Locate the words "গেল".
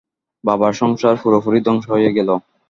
2.17-2.29